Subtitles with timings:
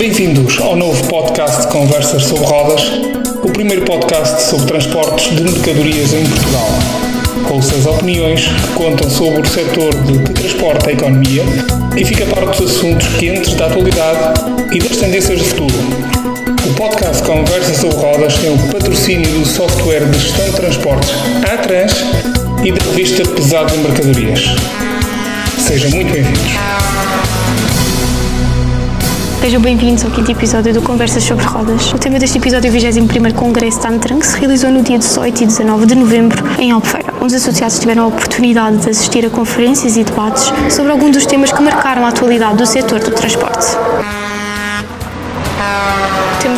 [0.00, 2.90] Bem-vindos ao novo podcast de Conversas sobre Rodas,
[3.42, 6.70] o primeiro podcast sobre transportes de mercadorias em Portugal.
[7.50, 11.44] Ouça as opiniões que contam sobre o setor de que transporta a economia
[11.94, 14.40] e fica para dos assuntos quentes da atualidade
[14.72, 15.74] e das tendências de futuro.
[16.66, 21.10] O podcast Conversas sobre Rodas tem o patrocínio do software de gestão de transportes
[21.52, 21.92] Atrans
[22.64, 24.46] e da revista Pesado de Mercadorias.
[25.58, 26.70] Sejam muito bem-vindos.
[29.40, 31.94] Sejam bem-vindos ao quinto episódio do Conversas sobre Rodas.
[31.94, 35.42] O tema deste episódio é o 21º Congresso Tantran, que se realizou no dia 18
[35.42, 37.14] e 19 de novembro em Albufeira.
[37.22, 41.50] Os associados tiveram a oportunidade de assistir a conferências e debates sobre alguns dos temas
[41.50, 43.66] que marcaram a atualidade do setor do transporte.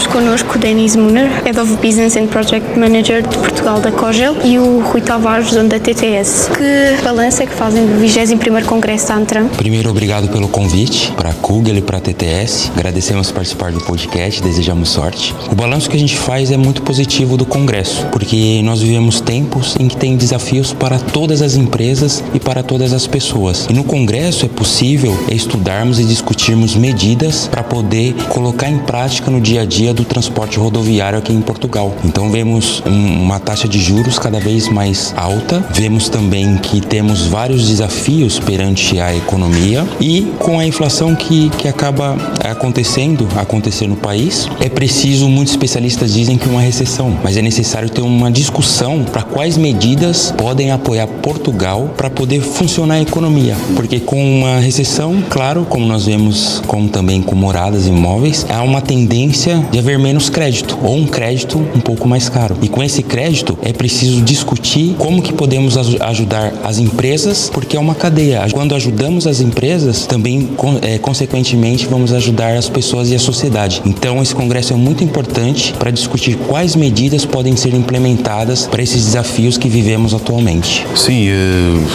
[0.02, 4.34] Temos connosco o Denis Muner, Head of Business and Project Manager de Portugal da Cogel,
[4.44, 6.50] e o Rui Tavares, dono da TTS.
[6.50, 9.46] Que balança é que fazem do 21º Congresso Tantran?
[9.48, 12.72] Primeiro, obrigado pelo convite para a Kugel e para a TTS.
[12.74, 15.32] Agradecemos participar do podcast, desejamos sorte.
[15.50, 19.76] O balanço que a gente faz é muito positivo do Congresso, porque nós vivemos tempos
[19.78, 23.66] em que tem desafios para todas as empresas e para todas as pessoas.
[23.70, 29.40] E no Congresso é possível estudarmos e discutirmos medidas para poder colocar em prática no
[29.40, 31.94] dia a dia do transporte rodoviário aqui em Portugal.
[32.04, 37.26] Então vemos um, uma taxa de juros cada vez mais alta, vemos também que temos
[37.26, 43.96] vários desafios perante a economia e com a inflação que, que acaba acontecendo, acontecer no
[43.96, 49.04] país, é preciso, muitos especialistas dizem que uma recessão, mas é necessário ter uma discussão
[49.04, 55.22] para quais medidas podem apoiar Portugal para poder funcionar a economia, porque com uma recessão,
[55.28, 60.30] claro, como nós vemos como também com moradas imóveis, há uma tendência de haver menos
[60.30, 62.56] crédito ou um crédito um pouco mais caro.
[62.62, 67.80] E com esse crédito é preciso discutir como que podemos ajudar as empresas, porque é
[67.80, 68.46] uma cadeia.
[68.52, 70.50] Quando ajudamos as empresas, também
[70.82, 73.82] é, consequentemente vamos ajudar as pessoas e a sociedade.
[73.84, 79.04] Então esse congresso é muito importante para discutir quais medidas podem ser implementadas para esses
[79.06, 80.86] desafios que vivemos atualmente.
[80.94, 81.28] Sim,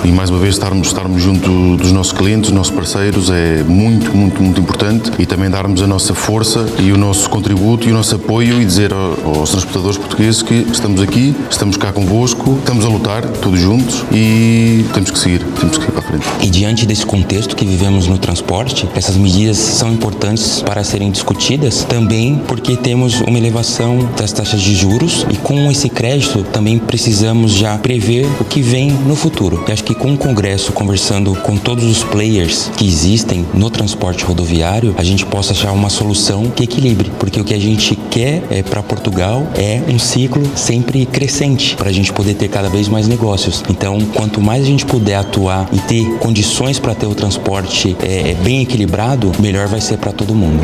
[0.04, 4.44] e mais uma vez estarmos, estarmos junto dos nossos clientes, nossos parceiros é muito, muito,
[4.44, 8.16] muito importante e também darmos a nossa força e o nosso contributo e o nosso
[8.16, 13.28] apoio e dizer aos transportadores portugueses que estamos aqui, estamos cá convosco, estamos a lutar
[13.28, 16.26] todos juntos e temos que seguir, temos que ir para a frente.
[16.42, 21.84] E diante desse contexto que vivemos no transporte, essas medidas são importantes para serem discutidas
[21.84, 27.52] também porque temos uma elevação das taxas de juros e com esse crédito também precisamos
[27.52, 29.66] já prever o que vem no futuro.
[29.68, 34.24] E acho que com o Congresso, conversando com todos os players que existem no transporte
[34.24, 38.44] rodoviário, a gente possa achar uma solução que equilibre, porque o que a gente quer
[38.52, 42.88] é para Portugal é um ciclo sempre crescente para a gente poder ter cada vez
[42.88, 43.64] mais negócios.
[43.68, 48.36] Então, quanto mais a gente puder atuar e ter condições para ter o transporte é,
[48.36, 50.64] bem equilibrado, melhor vai ser para todo mundo.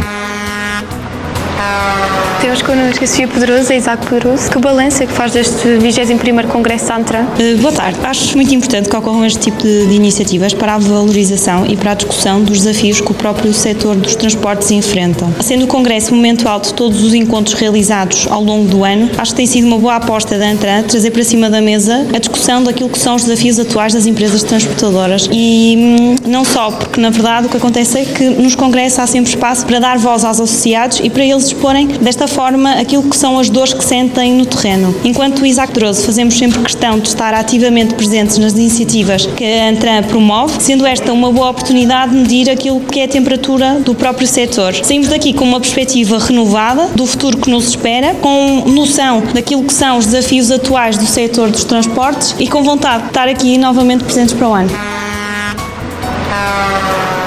[2.44, 4.52] Temos connosco Sofia Pedroso, a Isaac Pedroso.
[4.52, 7.22] Que balanço é que faz deste 21º Congresso Santra?
[7.22, 7.98] Uh, boa tarde.
[8.04, 11.94] Acho muito importante que ocorram este tipo de, iniciativas para a valorização e para a
[11.94, 15.26] discussão dos desafios que o próprio setor dos transportes enfrenta.
[15.40, 19.32] Sendo o Congresso momento alto de todos os encontros realizados ao longo do ano, acho
[19.32, 22.62] que tem sido uma boa aposta da Antran trazer para cima da mesa a discussão
[22.62, 25.30] daquilo que são os desafios atuais das empresas transportadoras.
[25.32, 29.08] E hum, não só, porque na verdade o que acontece é que nos congressos há
[29.08, 33.16] sempre espaço para dar voz aos associados e para eles exporem desta forma aquilo que
[33.16, 34.94] são as dores que sentem no terreno.
[35.04, 39.70] Enquanto o Isaac Droso fazemos sempre questão de estar ativamente presentes nas iniciativas que a
[39.70, 43.94] Antran promove, sendo esta uma boa oportunidade de medir aquilo que é a temperatura do
[43.94, 44.74] próprio setor.
[44.74, 49.74] Saímos daqui com uma perspectiva renovada do futuro que nos espera, com noção daquilo que
[49.74, 54.04] são os desafios atuais do setor dos transportes e com vontade de estar aqui novamente
[54.04, 54.70] presentes para o ano.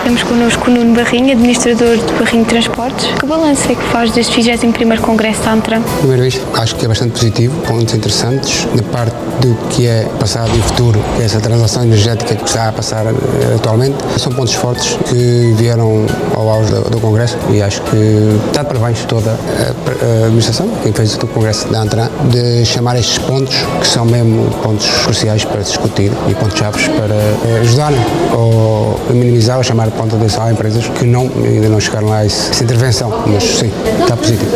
[0.06, 3.06] Temos connosco o Nuno Barrinho, administrador do Barrinho Transportes.
[3.19, 5.83] Que balanço é que faz deste 21º Congresso da Antran?
[5.99, 10.56] Primeiro isto, acho que é bastante positivo, pontos interessantes, na parte do que é passado
[10.56, 13.11] e futuro, é essa transação energética que está a passar eh,
[13.56, 13.97] atualmente.
[14.17, 16.06] São pontos fortes que vieram
[16.37, 20.69] ao auge do, do Congresso e acho que está de parabéns toda a, a administração,
[20.85, 25.44] quem fez o Congresso da Antran, de chamar estes pontos, que são mesmo pontos cruciais
[25.44, 27.93] para discutir e pontos-chave para eh, ajudar
[28.32, 32.25] ou minimizar ou chamar ponto de atenção a empresas que não, ainda não chegaram a
[32.25, 33.70] essa intervenção, mas sim,
[34.00, 34.50] está positivo.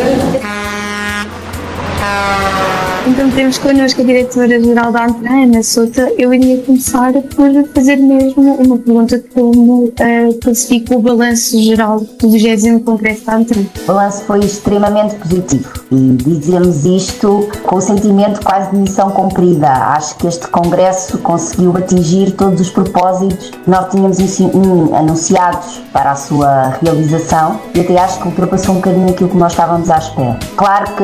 [3.11, 6.13] Então temos connosco a diretora-geral da ANTRAN, Ana Souta.
[6.17, 11.99] Eu iria começar por fazer mesmo uma pergunta de como uh, classifica o balanço geral
[11.99, 13.65] do 20 Congresso da ANTRAN.
[13.83, 19.67] O balanço foi extremamente positivo e dizemos isto com o sentimento quase de missão cumprida.
[19.67, 24.19] Acho que este Congresso conseguiu atingir todos os propósitos que nós tínhamos
[24.93, 29.51] anunciados para a sua realização e até acho que ultrapassou um bocadinho aquilo que nós
[29.51, 30.39] estávamos à espera.
[30.55, 31.03] Claro que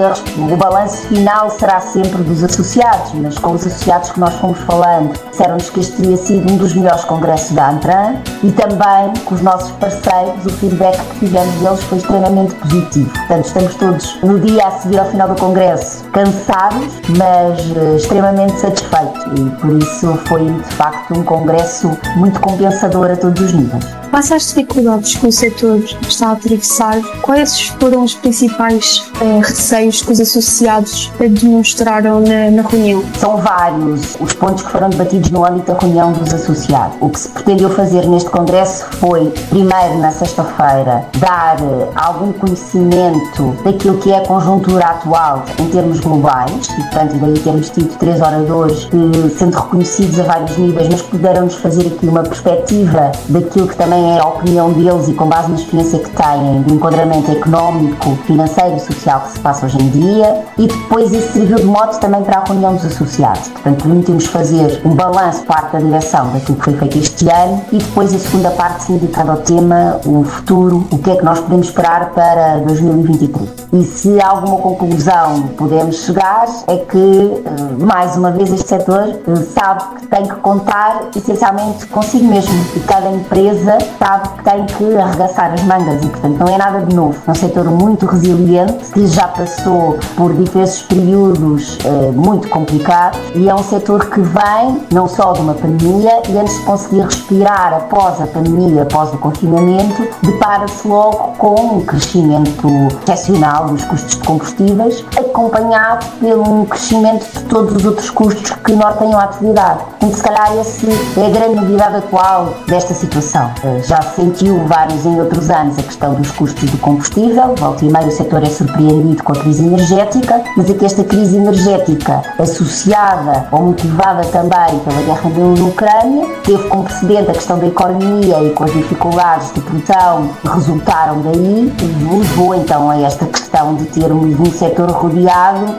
[0.53, 5.13] o balanço final será sempre dos associados, mas com os associados que nós fomos falando,
[5.29, 9.41] disseram-nos que este teria sido um dos melhores congressos da Antran e também com os
[9.41, 13.09] nossos parceiros, o feedback que tivemos deles foi extremamente positivo.
[13.11, 18.59] Portanto, estamos todos no dia a seguir ao final do congresso cansados, mas uh, extremamente
[18.59, 23.85] satisfeitos e por isso foi de facto um congresso muito compensador a todos os níveis.
[24.11, 30.01] Face às dificuldades que o setor está a atravessar, quais foram os principais uh, receios
[30.01, 33.03] que os associados demonstraram na, na, reunião?
[33.19, 36.97] São vários os pontos que foram debatidos no âmbito da reunião dos associados.
[37.01, 43.55] O que se pretendeu fazer neste congresso foi, primeiro, na sexta-feira, dar uh, algum conhecimento
[43.63, 48.21] daquilo que é a conjuntura atual em termos globais, e portanto, daí termos tido três
[48.21, 53.75] oradores que, sendo reconhecidos a vários níveis, mas puderam-nos fazer aqui uma perspectiva daquilo que
[53.75, 57.31] também também é a opinião deles e com base na experiência que têm do enquadramento
[57.31, 61.65] económico, financeiro e social que se passa hoje em dia e depois isso serviu de
[61.65, 63.47] mote também para a reunião dos associados.
[63.49, 67.77] Portanto, permitimos fazer um balanço parte da direção daquilo que foi feito este ano e
[67.77, 71.39] depois a segunda parte se dedicada ao tema, o futuro, o que é que nós
[71.39, 73.49] podemos esperar para 2023.
[73.73, 76.97] E se alguma conclusão podemos chegar é que,
[77.45, 82.53] eh, mais uma vez, este setor eh, sabe que tem que contar essencialmente consigo mesmo
[82.75, 86.95] e cada empresa sabe tem que arregaçar as mangas e, portanto, não é nada de
[86.95, 87.17] novo.
[87.27, 93.49] É um setor muito resiliente que já passou por diversos períodos eh, muito complicados e
[93.49, 97.73] é um setor que vem não só de uma pandemia e antes de conseguir respirar
[97.73, 102.67] após a pandemia, após o confinamento, depara-se logo com um crescimento
[103.03, 105.03] excepcional dos custos de combustíveis,
[105.37, 109.81] acompanhado pelo crescimento de todos os outros custos que norteiam a atividade.
[109.97, 113.51] Então, se calhar, essa é a grande novidade atual desta situação.
[113.63, 117.91] Eh, já sentiu vários em outros anos a questão dos custos do combustível, volta e
[117.91, 122.23] meio o setor é surpreendido com a crise energética, mas é que esta crise energética,
[122.39, 128.41] associada ou motivada também pela guerra na Ucrânia, teve como precedente a questão da economia
[128.43, 133.75] e com as dificuldades de produção que resultaram daí, e levou então a esta questão
[133.75, 135.26] de termos um setor rodeado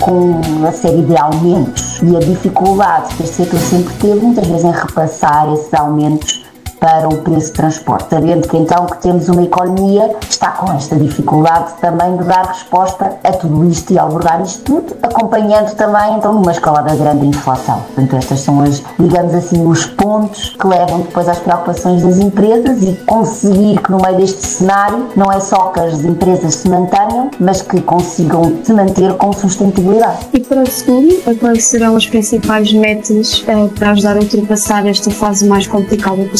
[0.05, 2.01] com uma série de aumentos.
[2.03, 6.48] E a dificuldade que este sempre teve, muitas vezes em repassar esses aumentos
[6.81, 10.73] para o preço de transporte, sabendo que então que temos uma economia que está com
[10.73, 16.17] esta dificuldade também de dar resposta a tudo isto e abordar isto tudo, acompanhando também
[16.17, 17.83] então uma escalada grande de inflação.
[17.95, 22.83] Portanto, estas são as, digamos assim, os pontos que levam depois às preocupações das empresas
[22.83, 27.31] e conseguir que no meio deste cenário não é só que as empresas se mantenham,
[27.41, 30.29] mas que consigam se manter com sustentabilidade.
[30.33, 35.11] E para o segundo, quais serão as principais metas eh, para ajudar a ultrapassar esta
[35.11, 36.39] fase mais complicada que o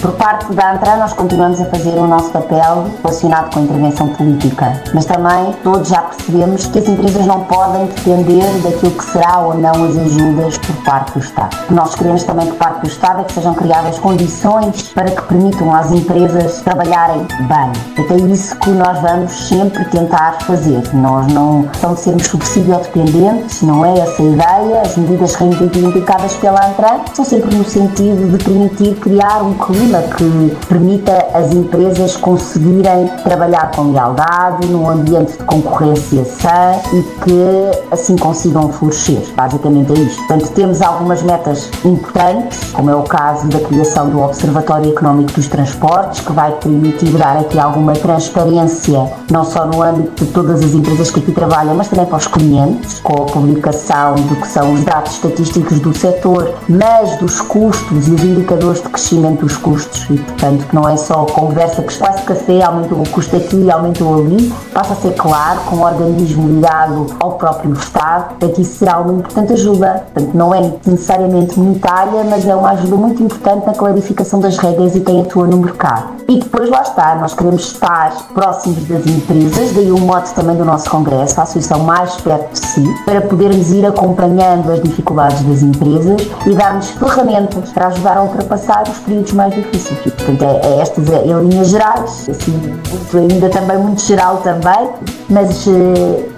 [0.00, 4.08] Por parte da ANTRA, nós continuamos a fazer o nosso papel relacionado com a intervenção
[4.08, 9.40] política, mas também todos já percebemos que as empresas não podem depender daquilo que será
[9.40, 11.54] ou não as ajudas por parte do Estado.
[11.66, 15.22] Que nós queremos também por parte do Estado é que sejam criadas condições para que
[15.22, 18.04] permitam às empresas trabalharem bem.
[18.04, 20.82] Até isso que nós vamos sempre tentar fazer.
[20.94, 24.80] Nós não estamos sermos subsídio dependentes, não é essa a ideia.
[24.80, 30.02] As medidas reivindicadas pela ANTRA são sempre no sentido de permitir permitir criar um clima
[30.02, 37.92] que permita as empresas conseguirem trabalhar com lealdade, num ambiente de concorrência sã e que
[37.92, 39.22] assim consigam florescer.
[39.36, 40.18] Basicamente é isto.
[40.26, 45.48] Portanto, temos algumas metas importantes, como é o caso da criação do Observatório Económico dos
[45.48, 50.72] Transportes, que vai permitir dar aqui alguma transparência, não só no âmbito de todas as
[50.72, 54.72] empresas que aqui trabalham, mas também para os clientes, com a publicação do que são
[54.72, 59.56] os dados estatísticos do setor, mas dos custos e os indicadores indicadores de crescimento dos
[59.56, 63.70] custos e, portanto, que não é só conversa que espaço café aumentou o custo aqui,
[63.70, 68.78] aumentou ali, passa a ser claro, com um organismo ligado ao próprio Estado, que isso
[68.78, 70.04] será uma importante ajuda.
[70.12, 74.94] Portanto, não é necessariamente monetária, mas é uma ajuda muito importante na clarificação das regras
[74.94, 76.18] e quem atua no mercado.
[76.28, 80.64] E depois lá está, nós queremos estar próximos das empresas, daí o mote também do
[80.64, 85.62] nosso Congresso, a associação mais perto de si, para podermos ir acompanhando as dificuldades das
[85.62, 89.98] empresas e dar-nos ferramentas para ajudar a ultrapassar ultrapassar os períodos mais difíceis.
[90.00, 92.80] Portanto, é, é estas é, em linhas gerais, assim,
[93.14, 94.90] ainda também muito geral também,
[95.28, 95.56] mas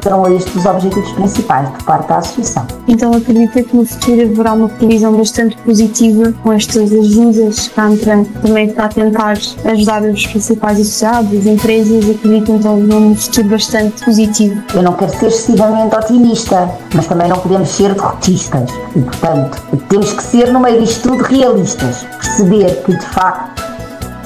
[0.03, 2.67] serão estes os objetivos principais por parte da Associação.
[2.89, 7.85] Então acredita que no futuro haverá uma previsão bastante positiva com estas ajudas que a
[7.85, 13.49] Antran também está a tentar ajudar os principais associados, as empresas, acredito então num futuro
[13.49, 14.61] bastante positivo.
[14.75, 18.71] Eu não quero ser excessivamente otimista, mas também não podemos ser derrotistas.
[18.97, 22.05] E, portanto, temos que ser, no meio disto tudo, realistas.
[22.21, 23.70] Perceber que, de facto,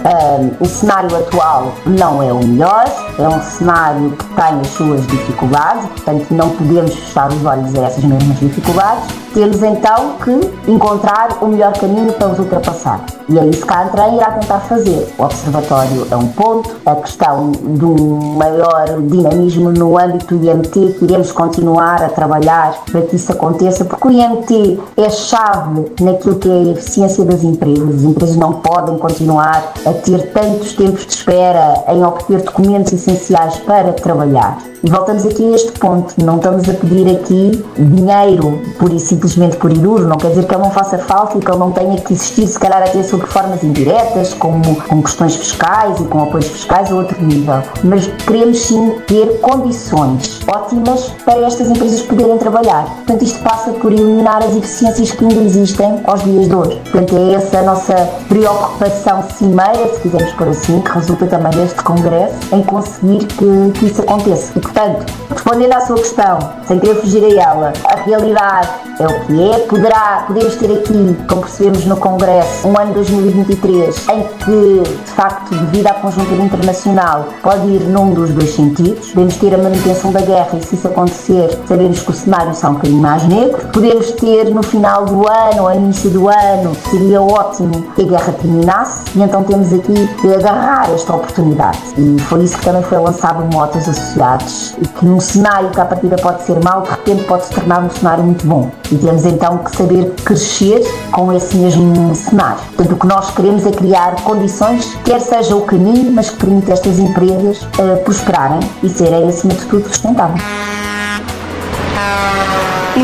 [0.05, 2.85] um, o cenário atual não é o melhor,
[3.19, 7.87] é um cenário que tem as suas dificuldades, portanto não podemos fechar os olhos a
[7.87, 9.05] essas mesmas dificuldades.
[9.33, 13.05] Temos então que encontrar o melhor caminho para os ultrapassar.
[13.29, 15.13] E é isso que a Antran irá tentar fazer.
[15.19, 21.05] O Observatório é um ponto, a questão um maior dinamismo no âmbito do IMT, que
[21.05, 26.49] iremos continuar a trabalhar para que isso aconteça, porque o IMT é chave naquilo que
[26.49, 27.97] é a eficiência das empresas.
[27.97, 33.57] As empresas não podem continuar a ter tantos tempos de espera em obter documentos essenciais
[33.59, 34.59] para trabalhar.
[34.83, 39.57] E voltamos aqui a este ponto, não estamos a pedir aqui dinheiro por e simplesmente
[39.57, 41.73] por ir duro, não quer dizer que ele não faça falta e que ele não
[41.73, 46.25] tenha que existir, se calhar até sob formas indiretas, como com questões fiscais e com
[46.25, 47.63] apoios fiscais a outro nível.
[47.83, 52.85] Mas queremos sim ter condições ótimas para estas empresas poderem trabalhar.
[52.85, 56.81] Portanto, isto passa por eliminar as eficiências que ainda existem aos dias de hoje.
[56.91, 57.95] Portanto, é essa a nossa
[58.29, 63.87] preocupação cimeira, se quisermos por assim, que resulta também deste congresso, em conseguir que, que
[63.87, 64.53] isso aconteça.
[64.57, 68.69] E, portanto, respondendo à sua questão, sem querer fugir a ela, a realidade
[69.01, 69.59] é o que é.
[69.61, 75.55] Poderá, podemos ter aqui, como percebemos no Congresso, um ano 2023 em que, de facto,
[75.55, 79.11] devido à conjuntura internacional, pode ir num dos dois sentidos.
[79.11, 82.71] Podemos ter a manutenção da guerra e, se isso acontecer, sabemos que o cenário está
[82.71, 83.69] um bocadinho mais negro.
[83.73, 88.33] Podemos ter no final do ano ou início do ano, seria ótimo que a guerra
[88.33, 91.79] terminasse e então temos aqui que agarrar esta oportunidade.
[91.97, 95.81] E foi isso que também foi lançado no Motos Associados e que num cenário que
[95.81, 98.71] à partida pode ser mau, de repente pode se tornar um cenário muito bom.
[98.91, 102.61] E temos então que saber crescer com esse mesmo cenário.
[102.77, 106.73] Portanto, o que nós queremos é criar condições, quer seja o caminho, mas que permita
[106.73, 110.74] estas empresas uh, prosperarem e serem, acima de tudo, sustentáveis.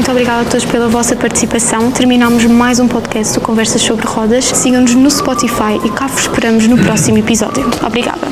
[0.00, 1.90] Muito obrigada a todos pela vossa participação.
[1.90, 4.46] Terminamos mais um podcast do Conversas sobre Rodas.
[4.46, 7.68] Sigam-nos no Spotify e cá vos esperamos no próximo episódio.
[7.84, 8.26] Obrigada.